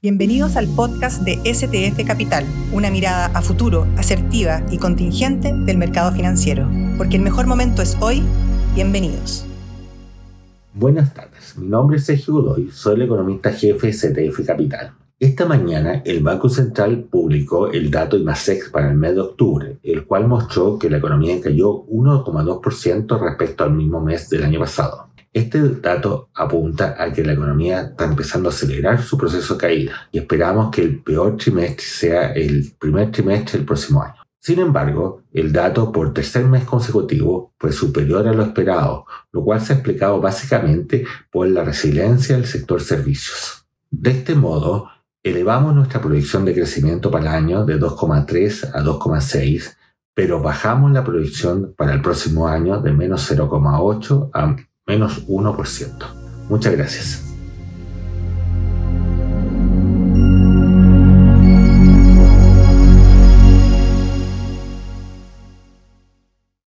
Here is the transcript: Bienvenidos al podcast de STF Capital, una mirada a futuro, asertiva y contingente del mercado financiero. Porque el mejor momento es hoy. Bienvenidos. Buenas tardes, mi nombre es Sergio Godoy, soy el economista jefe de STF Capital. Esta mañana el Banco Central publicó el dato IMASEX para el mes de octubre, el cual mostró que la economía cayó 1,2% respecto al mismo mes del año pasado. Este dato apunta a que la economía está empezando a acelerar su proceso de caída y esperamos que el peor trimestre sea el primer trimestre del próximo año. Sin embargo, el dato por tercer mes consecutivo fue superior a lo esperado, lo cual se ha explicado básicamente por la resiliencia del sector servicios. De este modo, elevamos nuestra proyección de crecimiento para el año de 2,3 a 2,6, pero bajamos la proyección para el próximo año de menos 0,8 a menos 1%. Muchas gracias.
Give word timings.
Bienvenidos 0.00 0.54
al 0.54 0.68
podcast 0.76 1.22
de 1.22 1.40
STF 1.52 2.06
Capital, 2.06 2.44
una 2.72 2.88
mirada 2.88 3.36
a 3.36 3.42
futuro, 3.42 3.84
asertiva 3.96 4.62
y 4.70 4.78
contingente 4.78 5.52
del 5.52 5.76
mercado 5.76 6.12
financiero. 6.12 6.70
Porque 6.96 7.16
el 7.16 7.22
mejor 7.22 7.48
momento 7.48 7.82
es 7.82 7.96
hoy. 8.00 8.22
Bienvenidos. 8.76 9.44
Buenas 10.72 11.12
tardes, 11.12 11.58
mi 11.58 11.66
nombre 11.66 11.96
es 11.96 12.04
Sergio 12.04 12.34
Godoy, 12.34 12.70
soy 12.70 12.94
el 12.94 13.02
economista 13.02 13.52
jefe 13.52 13.88
de 13.88 13.92
STF 13.92 14.46
Capital. 14.46 14.92
Esta 15.18 15.46
mañana 15.46 16.00
el 16.04 16.22
Banco 16.22 16.48
Central 16.48 17.08
publicó 17.10 17.66
el 17.66 17.90
dato 17.90 18.16
IMASEX 18.16 18.70
para 18.70 18.92
el 18.92 18.96
mes 18.96 19.16
de 19.16 19.22
octubre, 19.22 19.78
el 19.82 20.04
cual 20.04 20.28
mostró 20.28 20.78
que 20.78 20.88
la 20.88 20.98
economía 20.98 21.40
cayó 21.40 21.84
1,2% 21.86 23.20
respecto 23.20 23.64
al 23.64 23.72
mismo 23.72 24.00
mes 24.00 24.30
del 24.30 24.44
año 24.44 24.60
pasado. 24.60 25.07
Este 25.32 25.60
dato 25.80 26.30
apunta 26.34 26.96
a 26.98 27.12
que 27.12 27.22
la 27.22 27.34
economía 27.34 27.82
está 27.82 28.04
empezando 28.04 28.48
a 28.48 28.52
acelerar 28.52 29.02
su 29.02 29.18
proceso 29.18 29.54
de 29.54 29.60
caída 29.60 30.08
y 30.10 30.18
esperamos 30.18 30.70
que 30.70 30.82
el 30.82 31.02
peor 31.02 31.36
trimestre 31.36 31.84
sea 31.84 32.32
el 32.32 32.72
primer 32.78 33.10
trimestre 33.10 33.58
del 33.58 33.66
próximo 33.66 34.02
año. 34.02 34.16
Sin 34.40 34.60
embargo, 34.60 35.24
el 35.32 35.52
dato 35.52 35.92
por 35.92 36.14
tercer 36.14 36.44
mes 36.44 36.64
consecutivo 36.64 37.52
fue 37.58 37.72
superior 37.72 38.26
a 38.26 38.32
lo 38.32 38.42
esperado, 38.42 39.04
lo 39.32 39.44
cual 39.44 39.60
se 39.60 39.72
ha 39.72 39.76
explicado 39.76 40.20
básicamente 40.20 41.04
por 41.30 41.46
la 41.48 41.64
resiliencia 41.64 42.36
del 42.36 42.46
sector 42.46 42.80
servicios. 42.80 43.66
De 43.90 44.10
este 44.10 44.34
modo, 44.34 44.88
elevamos 45.22 45.74
nuestra 45.74 46.00
proyección 46.00 46.44
de 46.44 46.54
crecimiento 46.54 47.10
para 47.10 47.30
el 47.30 47.44
año 47.44 47.64
de 47.64 47.78
2,3 47.78 48.70
a 48.72 48.82
2,6, 48.82 49.76
pero 50.14 50.40
bajamos 50.40 50.92
la 50.92 51.04
proyección 51.04 51.74
para 51.76 51.92
el 51.92 52.00
próximo 52.00 52.48
año 52.48 52.80
de 52.80 52.92
menos 52.92 53.30
0,8 53.30 54.30
a 54.32 54.56
menos 54.88 55.26
1%. 55.28 55.92
Muchas 56.48 56.72
gracias. 56.72 57.27